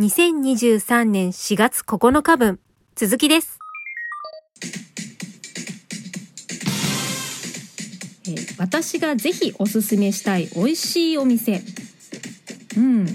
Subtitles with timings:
[0.00, 2.58] 2023年4月9日分、
[2.94, 3.58] 続きです。
[8.26, 11.60] え私がぜひおすすめしたい美味しいお店。
[12.78, 13.04] うん。
[13.04, 13.12] 美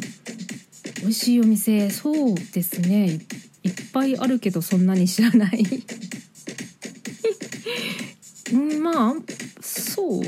[1.08, 3.20] 味しいお店そうですね。
[3.64, 5.66] いいっぱいあるけどそんなに知らない。
[8.54, 9.16] うんまあ
[9.60, 10.22] そう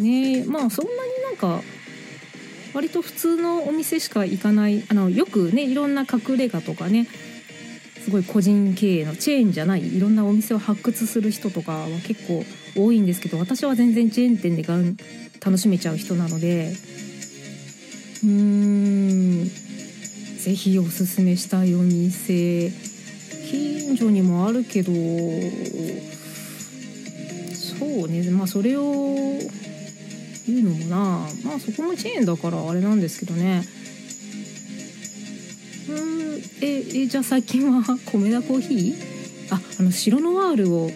[0.00, 0.42] ね。
[0.46, 1.62] まあそんなになんか
[2.74, 7.06] 割と普通のお店しか行かないあのよくねいろんな隠れ家とかね
[8.04, 12.44] すごい個人経営のチェーンじゃないいろんなお店を発掘する人とかは結構
[12.76, 14.96] 多いんですけど私は全然チェーン店でがん
[15.44, 16.72] 楽しめちゃう人なので
[18.24, 19.48] うーん
[20.38, 22.92] ぜひおすすめしたいお店。
[23.52, 24.90] 近所にもあるけど
[27.54, 29.38] そうねまあそれを
[30.46, 30.96] 言うのもな。
[31.44, 33.62] まあそこもチェーンだからあれなんですけどね。
[35.88, 38.94] うんええじゃあ最近は 米田コーヒー？
[39.50, 40.90] ああの白ノワールを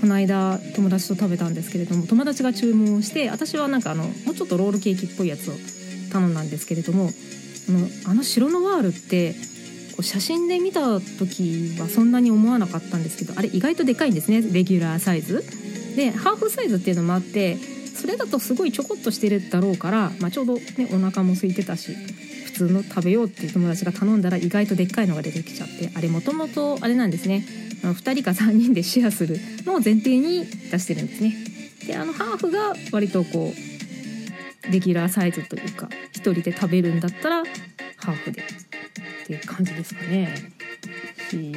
[0.00, 5.54] この間友達と食べたんですけれども友達が注文して私はなんかあのもうちょっとロールケーキっぽいやつを
[6.12, 7.12] 頼んだんですけれども
[7.68, 9.32] あのあの白ノワールって
[9.92, 14.42] こう写真で見た時はそんなに思わなかったんですけどあれ意外とでかいんですね。
[14.42, 15.44] レギュラーサイズ。
[15.96, 17.58] でハーフサイズっていうのもあって
[17.98, 21.94] それだとすごいちょこっとしてるだろうから、まあ、ちょうどねお腹も空いてたし
[22.46, 27.44] 普通の食べようっていう友達が頼んだら意外とでっかいのが出てきちゃってあれもともとあれなんですね。
[27.82, 31.34] あの2人か3人でシェアするのを前提に出してるんですね。
[31.86, 37.44] であのハーフが割とこうレギュラーサイズというか1人で食べるんだったら
[37.96, 40.52] ハーフでっていう感じですかね。
[41.30, 41.52] 白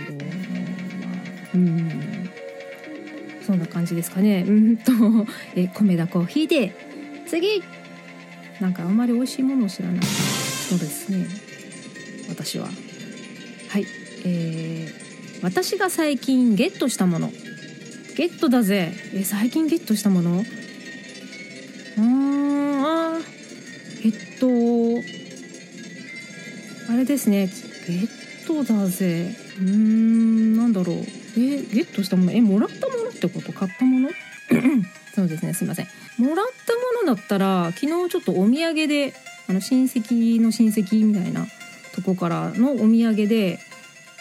[1.56, 2.11] うん
[3.52, 4.46] そんな感じですかね。
[4.48, 4.94] うんと。
[5.58, 6.74] え米田コーヒーで
[7.28, 7.62] 次。
[8.62, 10.06] なんかあんまり美味しいものを知らない。
[10.06, 11.28] そうですね。
[12.30, 12.70] 私は。
[13.68, 13.86] はい。
[14.24, 15.02] えー
[15.44, 17.32] 私が最近ゲットしたもの。
[18.16, 18.94] ゲットだぜ。
[19.14, 20.46] え最近ゲットしたもの？
[21.98, 23.20] うーんあ
[24.06, 24.48] えっと
[26.94, 27.50] あれですね。
[27.88, 28.08] ゲッ
[28.46, 29.36] トだぜ。
[29.60, 30.98] うんなんだろう。
[31.38, 32.32] えゲットしたもの？
[32.34, 34.10] えもらったものってこと買ったもの？
[35.14, 35.88] そうですねすいません
[36.18, 36.74] もらった
[37.04, 39.14] ものだったら昨日ちょっとお土産で
[39.48, 41.46] あの親戚の親戚みたいな
[41.94, 43.60] とこからのお土産で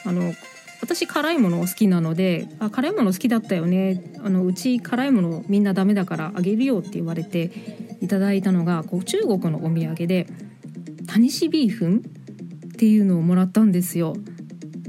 [0.04, 0.34] あの
[0.82, 7.50] 私辛いもの好きなので「あ辛いもの好きだったよねあのうち辛いものみんなダメだからあげるよ」って言われて
[8.00, 10.26] いただいたのがこう中国のお土産で
[11.06, 12.02] タニシビーフン
[12.68, 14.16] っていうのをもらったんですよ。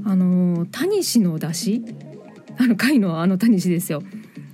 [0.04, 2.01] あのタニシの出汁
[2.58, 4.02] あの貝のあのタニシですよ。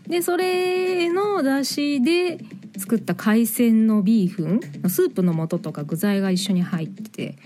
[0.06, 2.38] でそれの出汁で
[2.78, 7.38] 作った海鮮のビーフンスープの素とか具材が一緒に入ってて。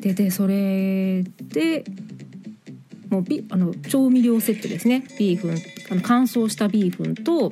[0.00, 1.84] ででそれで
[3.10, 5.04] もうビあの調味料セットですね。
[5.18, 5.56] ビーフン。
[5.90, 7.50] あの乾燥したビーフンと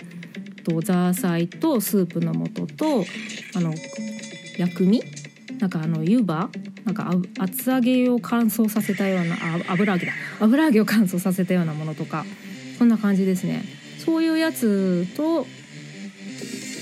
[0.65, 3.05] とザーサイとスープの素と
[3.55, 3.75] あの
[4.59, 5.03] 薬味
[5.59, 6.49] なんかあの湯葉？
[6.85, 9.39] なんか厚揚げを乾燥させたようなあ
[9.73, 10.13] 油揚げだ。
[10.41, 12.25] 油揚げを乾燥させたようなものとか。
[12.79, 13.65] そんな感じですね。
[13.99, 15.47] そういうやつと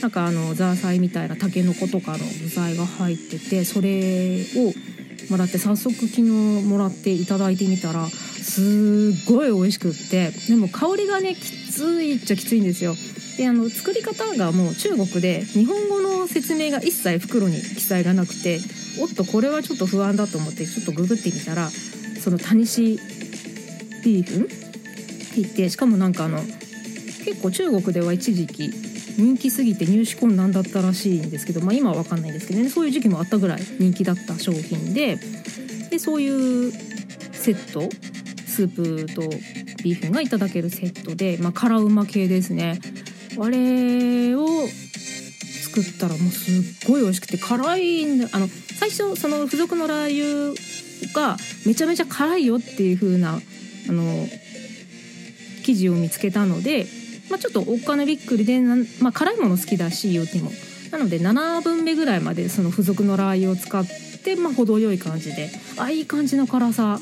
[0.02, 4.74] なんかあのザーサイみたいなたけのことかの具材が入っててそれを
[5.30, 10.30] もらって早速昨日もらっていただいてみたらすっごい美味しくって。
[10.48, 12.94] でも香りがねきついっちゃきついんですよ。
[13.36, 18.58] であの作り方がもう中国で日本語の説明が一切袋に記載がなくて
[19.00, 22.98] おっとこれはちょっと不安だと思ってちょっとググってみたらそのタニシ
[24.04, 26.38] ビーフンって言ってしかもなんかあの
[27.24, 28.70] 結構中国では一時期
[29.18, 32.68] 人気すぎて入手困難だったらしいんですけど、まあ、今は分かんないですけどね。
[32.68, 35.18] そういう時期もあったぐらい人気だった商品で
[35.90, 36.72] でそういう
[37.32, 37.88] セット
[38.46, 39.22] スープと
[39.82, 42.78] ビーフンがいただけるセットで、まあ、辛うま系ですね。
[43.38, 44.46] あれを
[45.64, 46.50] 作ったらもうす
[46.86, 50.54] っごい美味しくて辛いんだあの最初その付属のラー油
[51.14, 51.36] が
[51.66, 53.34] めちゃめちゃ辛いよっていう風な
[53.88, 54.26] あの
[55.64, 56.86] 記事を見つけたので、
[57.30, 58.60] まあ、ちょっとおっかなびっくりで、
[59.00, 60.50] まあ、辛いもの好きだし言うても。
[60.92, 63.84] なので7分目ぐらいまでその付属のラー油を使っ
[64.24, 67.00] て、まあ、程よい感じであいい感じの辛さ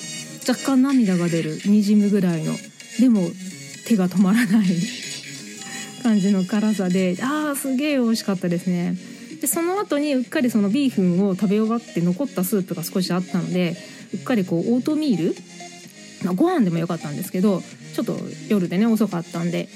[0.48, 2.54] 若干涙が出るにじむぐらいの
[2.98, 3.20] でも
[3.86, 4.68] 手が止まらない
[6.04, 8.94] 感じの辛さであーすげえ美味しかったですね。
[9.40, 13.74] でその後にうっかりそのビーフンを食べ終わって残ったスープが少しあったので
[14.12, 15.34] うっかりこうオートミール？
[16.22, 17.62] まあご飯でもよかったんですけど
[17.94, 18.18] ちょっと
[18.48, 19.68] 夜でね遅かったんで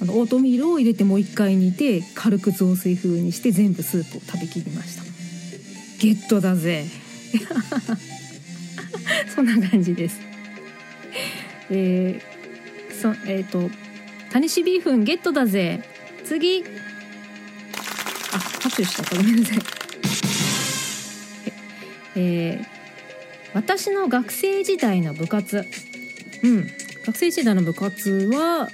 [0.00, 5.02] あのオートミールを入れてもう一回煮て軽く雑炊風にして全部スープを食べきりました。
[6.00, 6.86] ゲットだぜ。
[9.34, 10.20] そんな感じです。
[11.70, 13.70] えー、そえ、ー、と
[14.34, 15.80] タニシビーフンゲットだぜ。
[16.24, 16.64] 次。
[16.64, 16.64] あ
[18.64, 19.16] 拍手した。
[19.16, 19.58] ごめんなさい。
[22.16, 22.66] えー、
[23.54, 25.64] 私の学生時代の部活。
[26.42, 26.66] うん。
[27.06, 28.68] 学生時代の部活は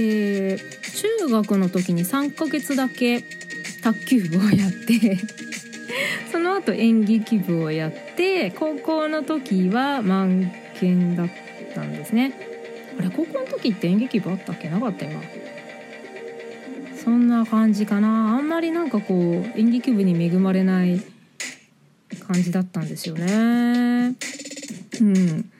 [0.00, 3.22] えー、中学の時に3ヶ月だけ
[3.80, 5.16] 卓球部をやって
[6.32, 11.30] その後演劇部をやって高校の時は満研だっ
[11.72, 12.57] たんですね。
[12.98, 14.68] あれ高校の時って演劇部あったっけ？
[14.68, 15.22] なかった今。
[17.02, 18.36] そんな感じかな。
[18.36, 21.00] あんまりなんかこう演劇部に恵まれない
[22.26, 24.14] 感じだったんですよね。
[25.00, 25.50] うん。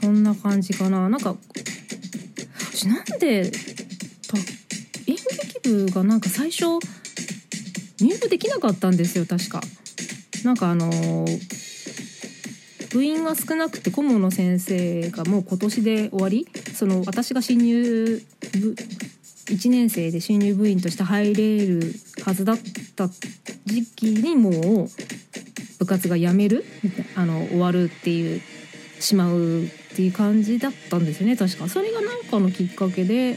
[0.00, 1.08] そんな感じかな。
[1.08, 1.36] なんか
[2.72, 3.52] 私なんで
[5.06, 6.64] 演劇部がなんか最初
[8.00, 9.60] 入部できなかったんですよ確か。
[10.42, 11.26] なんかあの
[12.90, 18.22] 部員が少なくて顧問の先生がもう今年で終わりその私が新入
[18.52, 18.74] 部
[19.46, 21.94] 1年生で新入部員として入れる
[22.24, 22.58] はずだっ
[22.96, 23.08] た
[23.66, 24.88] 時期にもう
[25.78, 26.64] 部活が辞める
[27.16, 28.40] あの終わるっていう
[29.00, 31.68] しまうっていう感じだったんですよね確か。
[31.68, 33.36] それが何かのきっかけで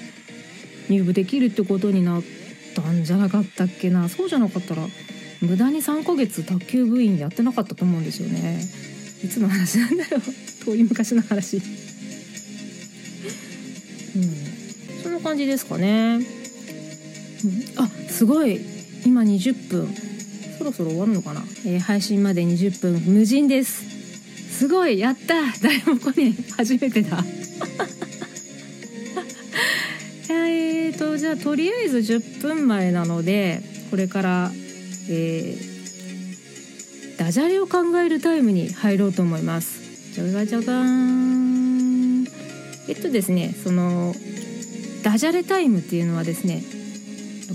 [0.90, 2.24] 入部できるってことになっ
[2.76, 4.10] たんじゃなかったっけな。
[4.10, 4.76] そうじゃなかった。
[4.76, 4.86] ら
[5.42, 8.62] 無駄に3ヶ月卓球部員やってなかったと思うんですよね。
[9.24, 10.22] いつの話なんだろう。
[10.66, 11.58] 遠い昔の話。
[11.58, 11.64] うん。
[15.02, 16.24] そんな感じですかね、うん、
[17.78, 18.60] あすごい。
[19.06, 19.94] 今20分。
[20.58, 23.00] そろそろ終わるのかな、えー、配信まで20分。
[23.14, 23.84] 無人です。
[24.58, 25.00] すごい。
[25.00, 25.36] やった。
[25.62, 26.52] 誰も来ねえ。
[26.58, 27.24] 初めてだ。
[30.30, 34.52] えーとじゃあとりあえず10分前なのでこれから
[35.10, 35.73] えー、
[37.24, 40.14] ダジャレを考えるタイムに入ろうと思います。
[40.14, 42.26] じゃがじゃがーん
[42.90, 44.14] えっとですねその
[45.04, 46.62] ダジャレタイムっていうのはですね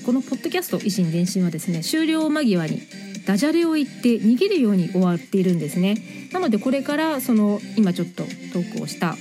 [0.06, 2.80] このポッドキャスト「維新伝心」はですね終了間際に
[3.26, 6.30] ダジャレを言って逃げるように終わっているんですね。
[6.32, 9.18] なのでこれからその今ちょっとトークをした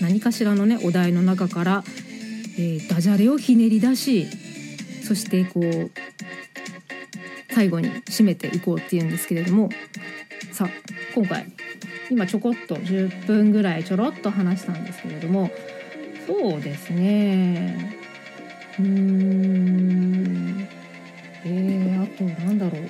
[0.00, 1.84] 何かしらのねお題の中から、
[2.56, 4.26] えー、ダジャレをひねり出し
[5.02, 5.90] そしてこう
[7.52, 9.68] 最後に締めていこうっていうんですけれども
[10.52, 10.70] さあ
[11.14, 11.46] 今回
[12.10, 15.50] 今ちょこっと10分ぐらいちょろっと話したんですけれども
[16.30, 17.96] そうですね。
[18.78, 20.68] うーん。
[21.44, 22.82] えー、あとなんだろう。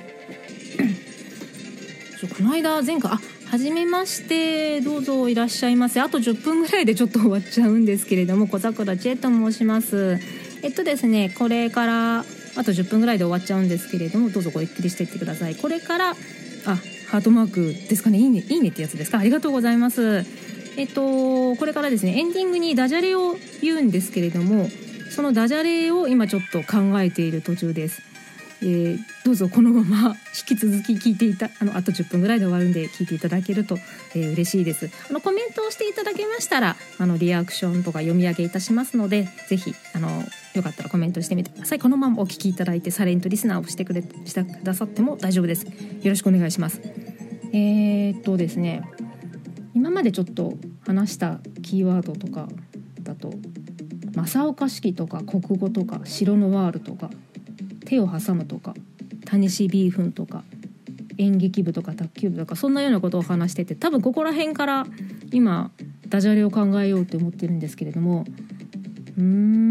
[2.20, 4.82] ちょこの間前回あ初めまして。
[4.82, 6.00] どうぞいらっしゃいませ。
[6.00, 10.18] あと10分ぐらいでちょっと終わっちゃうんですけれども小桜千恵と申します。
[10.62, 12.26] えっとですねこれから
[12.56, 15.56] あと10分ぐらいで終わっちゃうんですけれどもどうぞごゆっくりしていってください。
[15.56, 16.14] これからあ
[17.08, 18.18] ハートマークですかね。
[18.18, 19.18] いいねいいねってやつですか。
[19.18, 20.24] ありがとうございます。
[20.76, 24.68] えっとこれからですねエンディングにダジャレを言うんですけれども
[25.10, 28.09] そのダジャレを今ちょっと考えている途中です。
[28.62, 30.16] えー、どうぞこのまま
[30.48, 33.78] 引き続き聞いていた あのあと10分ぐらいで終わるんで聞いていただけると、
[34.14, 34.90] えー、嬉しいです。
[35.08, 40.24] あのコメントをしていただけましたらあのリアクションとか読み上げいたしますのでぜひあの
[40.54, 41.78] よかったらコメントしてみてください。
[41.78, 45.64] このままお聞きいただいてサレントリスナーをしてくれしてくださっても大丈夫です。
[45.64, 45.72] よ
[46.04, 46.80] ろしくお願いします。
[47.52, 48.82] えー、っとですね
[49.74, 50.56] 今までちょっと
[50.86, 52.48] 話したキーワードとか
[53.02, 53.32] だと
[54.14, 57.10] 正岡式とか国語とか城のワールとか
[57.90, 58.74] 手を挟むとか
[59.24, 60.44] タニシビーフンとか
[61.18, 64.86] 演劇部とか卓球部とかそんなようなことを話してて多分ここら辺から
[65.32, 65.72] 今
[66.08, 68.24] ダジャレを考えようと思ってるんですけれども。
[69.18, 69.70] うーん。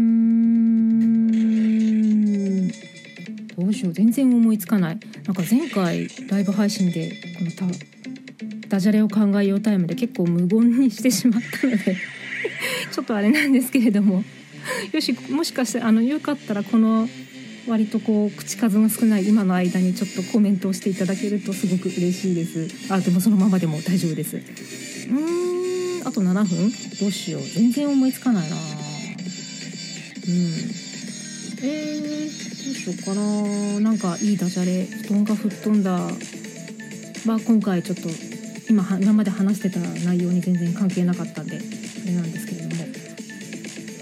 [3.56, 3.92] どうしよう。
[3.94, 5.00] 全然思いつかない。
[5.24, 7.12] なんか前回ライブ配信で
[7.58, 7.72] この
[8.68, 11.96] ダジャレを考えようタイムで結構無言にしてしまったので
[12.92, 14.24] ちょっとあれなんですけれども。
[14.92, 17.08] よしもしかしてあのよかったらこの
[17.70, 22.92] 割とこう口数の少ない今の間にちょっとコメントをしていただけるとすごく嬉しいです。
[22.92, 24.36] あでもそのままでも大丈夫です。
[24.36, 26.72] うーんあと7分。
[27.00, 27.42] どうしよう。
[27.42, 28.56] 全然思いつかないな。
[28.56, 28.62] うん。
[31.62, 33.80] えー、どうしようかな。
[33.80, 34.86] なんかいいダジャレ。
[35.06, 35.92] 布団が吹っ飛んだ。
[35.92, 36.10] は
[37.46, 38.08] 今回ちょっと
[38.68, 41.60] 今今まで話してた内容に全然関係なかったんであ
[42.06, 42.84] れなんですけれども。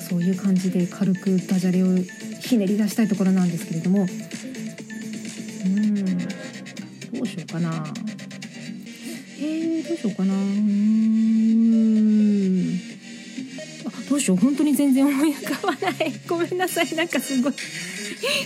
[0.09, 1.89] そういう感じで軽くダジャレを
[2.41, 4.01] ひねり出したいところなんですけれども。
[4.01, 6.19] うん。
[6.19, 6.23] ど
[7.23, 7.85] うしようかな。
[9.41, 10.35] えー、どうしようかな。
[10.35, 10.79] うん。
[13.87, 14.37] あどうしよう。
[14.37, 16.13] 本当に全然思い浮かばない。
[16.29, 16.95] ごめんなさい。
[16.95, 17.53] なんかすごい。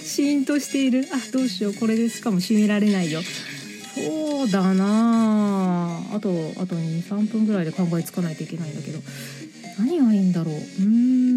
[0.03, 1.07] シーンとしている。
[1.13, 1.75] あどうしよう。
[1.75, 3.23] これでしかも締められないよ。
[3.95, 6.01] そうだな。
[6.13, 9.01] あとあと23分ぐらいで考えつかないといけないんだけど。
[9.79, 10.55] 何がいいんだろう。
[10.55, 11.32] うーん。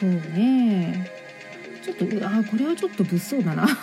[0.00, 1.10] そうね。
[1.82, 3.68] ちょっとあこれはちょっと物騒だな。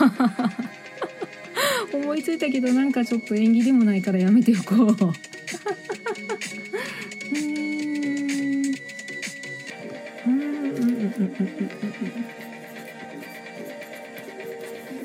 [1.93, 4.79] 思いついたけどなんかちょっと縁起でもないからやめておこう。
[10.25, 10.41] うんうんうん
[10.79, 10.91] うんうんうん。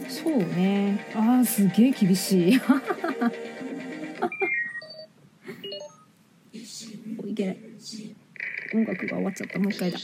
[0.09, 1.04] そうね。
[1.14, 2.61] あーすげえ厳しい。
[7.23, 7.59] おいけない。
[8.75, 9.59] 音楽が終わっちゃった。
[9.59, 9.99] もう一回だ。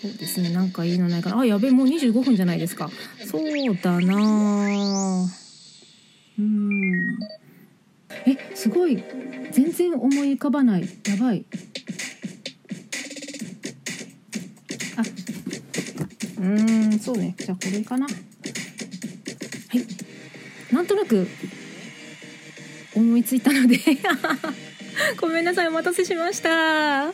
[0.00, 1.40] そうですねなんかいいのないかな。
[1.40, 2.90] あやべえもう25分じゃないですか。
[3.30, 3.42] そう
[3.82, 5.26] だな
[6.38, 7.18] うん。
[8.26, 9.02] えすごい。
[9.52, 10.82] 全然思い浮かばない。
[10.82, 11.44] やばい。
[14.96, 15.02] あ。
[16.40, 17.34] うんそうね。
[17.36, 18.06] じゃあこれかな。
[18.06, 18.12] は
[19.74, 20.74] い。
[20.74, 21.26] なんとなく
[22.96, 23.78] 思いついたので。
[25.20, 27.12] ごめんなさいお待たせしました。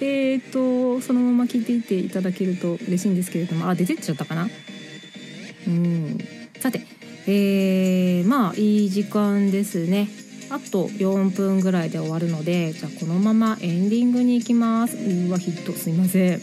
[0.00, 4.48] えー、とそのまま聞いていていただけると嬉しいんですけれどもあ出てっちゃったかな？
[5.66, 6.18] うん。
[6.60, 6.82] さて
[7.26, 10.08] えー、まあいい時間ですね。
[10.50, 14.96] あと4分ぐらいで終わるのでじゃあこのままエンディングに行きます。
[14.96, 15.72] うわヒット。
[15.72, 16.40] すいません。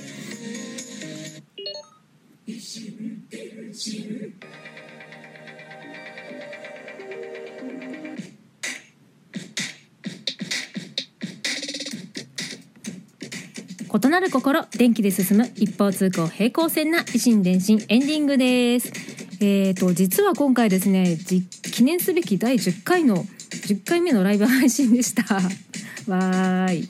[14.05, 18.93] 異なる心電気で進む一方通行平行線な維新伝心エンディングです。
[19.41, 25.23] えーと実は今回ですね記念すべき第10回の10回目のライブ配信でした。
[26.05, 26.87] わーい。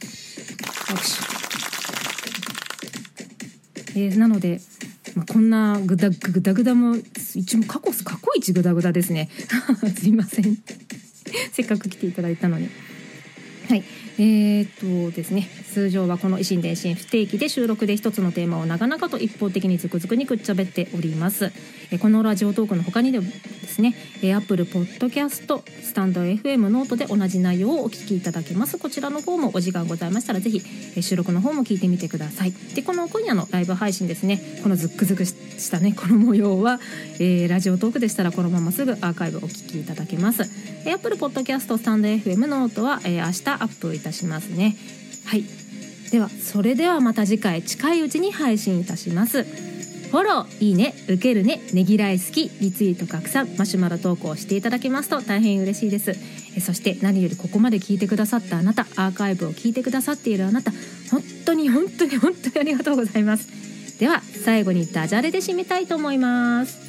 [0.87, 0.99] 拍
[3.93, 4.59] 手えーなので、
[5.15, 6.97] まあ、こんなぐだぐだぐだも
[7.33, 9.29] 一応過去過去一ぐだぐだですね。
[9.97, 10.57] すいません。
[11.53, 12.67] せっかく来ていただいたのに。
[13.69, 13.85] はい。
[14.17, 21.51] え、っとですね通常はこの維新伝心不定期で収録で一つのテーマを長々と一方的にズクズクにくっちゃべっております。
[22.01, 23.93] このラジオトークの他にでもですね
[24.23, 28.77] Apple Podcast スタンド FM ノートで同じ内容をお聞きいただけます。
[28.77, 30.61] こちらの方もお時間ございましたらぜひ
[31.01, 32.53] 収録の方も聞いてみてください。
[32.73, 36.79] でこの今夜のライブ配信ですねこのズックズクしたねこの模様は、
[37.15, 40.43] えーラジオトークでしたらこのまますぐアーカイブお聞きいただけます。
[40.85, 44.75] えー Apple Podcast stand.fm note は、えー明日アップいたしますね。
[45.25, 45.43] はい。
[46.11, 49.43] ではそれではまた次回近いうちに配信いたします。
[49.43, 56.15] フォローいいね受けるねねぎらい好きリツイート拡散マシュマロ投稿していただけますと大変嬉しいです。
[56.55, 60.71] えそして何よりここまで聞いてくださったあなたアーカイブを聞いてくださっているあなた
[61.11, 63.99] 本当に本当に本当にありがとうございます。
[63.99, 66.79] では最後にダジャレで締めたいと思います。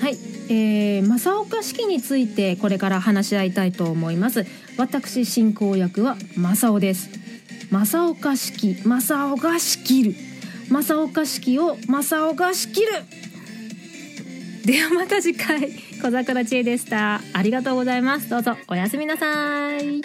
[0.00, 0.16] はい、
[0.52, 4.44] えー、正岡式についてこれから話し合いたいと思います。
[4.76, 7.08] 私進行役は正雄です。
[7.70, 10.14] 正岡式正雄が仕切る。
[10.68, 12.88] 正岡式を正雄が仕切る。
[14.64, 15.70] ではまた次回。
[16.02, 17.20] 小桜知恵でした。
[17.32, 18.28] ありがとうございます。
[18.28, 20.02] どうぞおやすみなさい。